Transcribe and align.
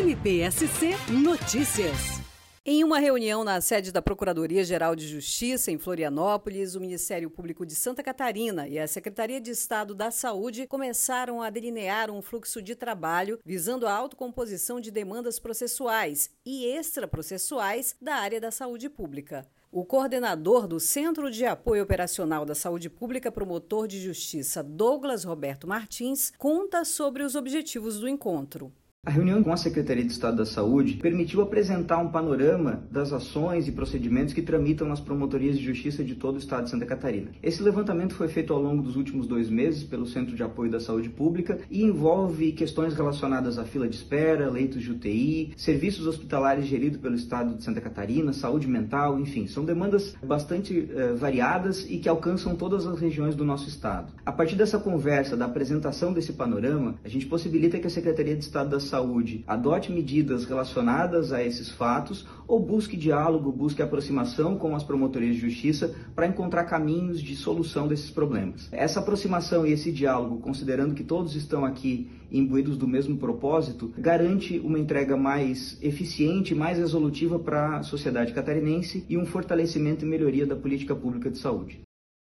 MPSC 0.00 0.96
Notícias. 1.10 2.22
Em 2.64 2.82
uma 2.82 2.98
reunião 2.98 3.44
na 3.44 3.60
sede 3.60 3.92
da 3.92 4.00
Procuradoria-Geral 4.00 4.96
de 4.96 5.06
Justiça, 5.06 5.70
em 5.70 5.76
Florianópolis, 5.76 6.74
o 6.74 6.80
Ministério 6.80 7.28
Público 7.28 7.66
de 7.66 7.74
Santa 7.74 8.02
Catarina 8.02 8.66
e 8.66 8.78
a 8.78 8.88
Secretaria 8.88 9.38
de 9.38 9.50
Estado 9.50 9.94
da 9.94 10.10
Saúde 10.10 10.66
começaram 10.66 11.42
a 11.42 11.50
delinear 11.50 12.10
um 12.10 12.22
fluxo 12.22 12.62
de 12.62 12.74
trabalho 12.74 13.38
visando 13.44 13.86
a 13.86 13.92
autocomposição 13.92 14.80
de 14.80 14.90
demandas 14.90 15.38
processuais 15.38 16.30
e 16.46 16.64
extraprocessuais 16.64 17.94
da 18.00 18.14
área 18.14 18.40
da 18.40 18.50
saúde 18.50 18.88
pública. 18.88 19.46
O 19.70 19.84
coordenador 19.84 20.66
do 20.66 20.80
Centro 20.80 21.30
de 21.30 21.44
Apoio 21.44 21.82
Operacional 21.82 22.46
da 22.46 22.54
Saúde 22.54 22.88
Pública, 22.88 23.30
promotor 23.30 23.86
de 23.86 24.00
justiça 24.00 24.62
Douglas 24.62 25.24
Roberto 25.24 25.68
Martins, 25.68 26.32
conta 26.38 26.86
sobre 26.86 27.22
os 27.22 27.34
objetivos 27.34 28.00
do 28.00 28.08
encontro. 28.08 28.72
A 29.06 29.10
reunião 29.10 29.42
com 29.42 29.50
a 29.50 29.56
Secretaria 29.56 30.04
de 30.04 30.12
Estado 30.12 30.36
da 30.36 30.44
Saúde 30.44 30.98
permitiu 30.98 31.40
apresentar 31.40 31.96
um 31.96 32.10
panorama 32.10 32.82
das 32.90 33.14
ações 33.14 33.66
e 33.66 33.72
procedimentos 33.72 34.34
que 34.34 34.42
tramitam 34.42 34.86
nas 34.86 35.00
promotorias 35.00 35.56
de 35.56 35.64
justiça 35.64 36.04
de 36.04 36.14
todo 36.14 36.34
o 36.34 36.38
estado 36.38 36.64
de 36.64 36.70
Santa 36.70 36.84
Catarina. 36.84 37.30
Esse 37.42 37.62
levantamento 37.62 38.14
foi 38.14 38.28
feito 38.28 38.52
ao 38.52 38.60
longo 38.60 38.82
dos 38.82 38.96
últimos 38.96 39.26
dois 39.26 39.48
meses 39.48 39.82
pelo 39.84 40.04
Centro 40.04 40.36
de 40.36 40.42
Apoio 40.42 40.70
da 40.70 40.78
Saúde 40.78 41.08
Pública 41.08 41.60
e 41.70 41.82
envolve 41.82 42.52
questões 42.52 42.92
relacionadas 42.92 43.56
à 43.56 43.64
fila 43.64 43.88
de 43.88 43.96
espera, 43.96 44.50
leitos 44.50 44.82
de 44.82 44.90
UTI, 44.90 45.54
serviços 45.56 46.06
hospitalares 46.06 46.66
geridos 46.66 47.00
pelo 47.00 47.14
estado 47.14 47.54
de 47.54 47.64
Santa 47.64 47.80
Catarina, 47.80 48.34
saúde 48.34 48.68
mental, 48.68 49.18
enfim, 49.18 49.46
são 49.46 49.64
demandas 49.64 50.14
bastante 50.22 50.90
eh, 50.94 51.14
variadas 51.14 51.86
e 51.88 51.96
que 51.96 52.08
alcançam 52.08 52.54
todas 52.54 52.86
as 52.86 53.00
regiões 53.00 53.34
do 53.34 53.46
nosso 53.46 53.66
estado. 53.66 54.12
A 54.26 54.30
partir 54.30 54.56
dessa 54.56 54.78
conversa, 54.78 55.38
da 55.38 55.46
apresentação 55.46 56.12
desse 56.12 56.34
panorama, 56.34 56.96
a 57.02 57.08
gente 57.08 57.24
possibilita 57.24 57.78
que 57.78 57.86
a 57.86 57.90
Secretaria 57.90 58.36
de 58.36 58.44
Estado 58.44 58.68
da 58.68 58.89
Saúde 58.90 59.44
adote 59.46 59.92
medidas 59.92 60.44
relacionadas 60.44 61.32
a 61.32 61.42
esses 61.42 61.70
fatos 61.70 62.26
ou 62.46 62.58
busque 62.58 62.96
diálogo, 62.96 63.52
busque 63.52 63.80
aproximação 63.80 64.58
com 64.58 64.74
as 64.74 64.82
promotorias 64.82 65.36
de 65.36 65.40
justiça 65.40 65.94
para 66.14 66.26
encontrar 66.26 66.64
caminhos 66.64 67.22
de 67.22 67.36
solução 67.36 67.86
desses 67.86 68.10
problemas. 68.10 68.68
Essa 68.72 68.98
aproximação 69.00 69.64
e 69.64 69.72
esse 69.72 69.92
diálogo, 69.92 70.40
considerando 70.40 70.94
que 70.94 71.04
todos 71.04 71.36
estão 71.36 71.64
aqui 71.64 72.10
imbuídos 72.30 72.76
do 72.76 72.86
mesmo 72.86 73.16
propósito, 73.16 73.92
garante 73.96 74.58
uma 74.58 74.78
entrega 74.78 75.16
mais 75.16 75.78
eficiente, 75.80 76.54
mais 76.54 76.78
resolutiva 76.78 77.38
para 77.38 77.76
a 77.76 77.82
sociedade 77.82 78.32
catarinense 78.32 79.04
e 79.08 79.16
um 79.16 79.24
fortalecimento 79.24 80.04
e 80.04 80.08
melhoria 80.08 80.46
da 80.46 80.56
política 80.56 80.94
pública 80.94 81.30
de 81.30 81.38
saúde. 81.38 81.80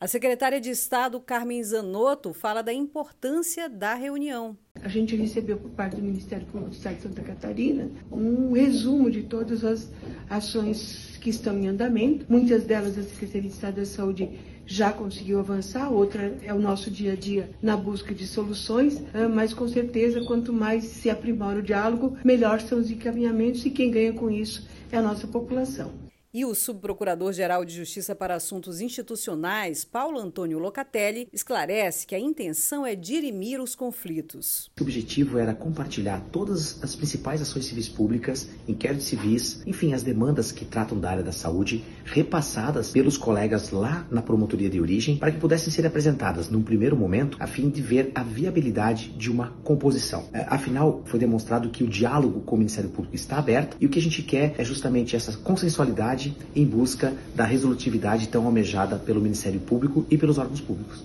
A 0.00 0.06
secretária 0.06 0.60
de 0.60 0.70
Estado, 0.70 1.20
Carmen 1.20 1.60
Zanotto, 1.60 2.32
fala 2.32 2.62
da 2.62 2.72
importância 2.72 3.68
da 3.68 3.94
reunião. 3.94 4.56
A 4.82 4.88
gente 4.88 5.16
recebeu 5.16 5.56
por 5.56 5.70
parte 5.70 5.96
do 5.96 6.02
Ministério 6.02 6.46
Público 6.46 6.70
do 6.70 6.76
Estado 6.76 6.96
de 6.96 7.02
Santa 7.02 7.22
Catarina 7.22 7.88
um 8.10 8.52
resumo 8.52 9.10
de 9.10 9.22
todas 9.22 9.64
as 9.64 9.90
ações 10.28 11.18
que 11.20 11.30
estão 11.30 11.58
em 11.58 11.68
andamento. 11.68 12.24
Muitas 12.28 12.64
delas 12.64 12.96
a 12.98 13.02
Secretaria 13.02 13.48
de 13.48 13.54
Estado 13.54 13.76
da 13.76 13.84
Saúde 13.84 14.30
já 14.66 14.92
conseguiu 14.92 15.40
avançar, 15.40 15.90
outra 15.90 16.36
é 16.42 16.52
o 16.52 16.58
nosso 16.58 16.90
dia 16.90 17.14
a 17.14 17.16
dia 17.16 17.50
na 17.62 17.74
busca 17.74 18.14
de 18.14 18.26
soluções, 18.26 19.02
ah, 19.14 19.26
mas 19.26 19.54
com 19.54 19.66
certeza 19.66 20.22
quanto 20.24 20.52
mais 20.52 20.84
se 20.84 21.08
aprimora 21.08 21.60
o 21.60 21.62
diálogo, 21.62 22.18
melhor 22.22 22.60
são 22.60 22.78
os 22.78 22.90
encaminhamentos 22.90 23.64
e 23.64 23.70
quem 23.70 23.90
ganha 23.90 24.12
com 24.12 24.30
isso 24.30 24.68
é 24.92 24.98
a 24.98 25.02
nossa 25.02 25.26
população. 25.26 26.07
E 26.32 26.44
o 26.44 26.54
subprocurador-geral 26.54 27.64
de 27.64 27.74
Justiça 27.74 28.14
para 28.14 28.34
Assuntos 28.34 28.82
Institucionais, 28.82 29.82
Paulo 29.82 30.20
Antônio 30.20 30.58
Locatelli, 30.58 31.26
esclarece 31.32 32.06
que 32.06 32.14
a 32.14 32.20
intenção 32.20 32.84
é 32.84 32.94
dirimir 32.94 33.62
os 33.62 33.74
conflitos. 33.74 34.70
O 34.78 34.82
objetivo 34.82 35.38
era 35.38 35.54
compartilhar 35.54 36.20
todas 36.30 36.84
as 36.84 36.94
principais 36.94 37.40
ações 37.40 37.64
civis 37.64 37.88
públicas, 37.88 38.46
inquéritos 38.68 39.06
civis, 39.06 39.62
enfim, 39.66 39.94
as 39.94 40.02
demandas 40.02 40.52
que 40.52 40.66
tratam 40.66 41.00
da 41.00 41.08
área 41.08 41.22
da 41.22 41.32
saúde, 41.32 41.82
repassadas 42.04 42.90
pelos 42.90 43.16
colegas 43.16 43.70
lá 43.70 44.06
na 44.10 44.20
promotoria 44.20 44.68
de 44.68 44.82
origem, 44.82 45.16
para 45.16 45.32
que 45.32 45.38
pudessem 45.38 45.72
ser 45.72 45.86
apresentadas 45.86 46.50
num 46.50 46.62
primeiro 46.62 46.94
momento, 46.94 47.38
a 47.40 47.46
fim 47.46 47.70
de 47.70 47.80
ver 47.80 48.12
a 48.14 48.22
viabilidade 48.22 49.08
de 49.16 49.30
uma 49.30 49.48
composição. 49.64 50.28
É, 50.34 50.44
afinal, 50.46 51.00
foi 51.06 51.18
demonstrado 51.18 51.70
que 51.70 51.82
o 51.82 51.88
diálogo 51.88 52.42
com 52.42 52.54
o 52.54 52.58
Ministério 52.58 52.90
Público 52.90 53.16
está 53.16 53.38
aberto 53.38 53.78
e 53.80 53.86
o 53.86 53.88
que 53.88 53.98
a 53.98 54.02
gente 54.02 54.22
quer 54.22 54.54
é 54.58 54.62
justamente 54.62 55.16
essa 55.16 55.34
consensualidade 55.38 56.17
em 56.54 56.64
busca 56.64 57.14
da 57.34 57.44
resolutividade 57.44 58.28
tão 58.28 58.46
almejada 58.46 58.96
pelo 58.96 59.20
Ministério 59.20 59.60
Público 59.60 60.06
e 60.10 60.16
pelos 60.16 60.38
órgãos 60.38 60.60
públicos. 60.60 61.04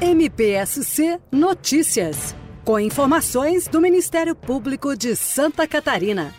MPSC 0.00 1.18
Notícias, 1.30 2.34
com 2.64 2.78
informações 2.78 3.68
do 3.68 3.80
Ministério 3.80 4.34
Público 4.34 4.96
de 4.96 5.14
Santa 5.14 5.66
Catarina. 5.66 6.34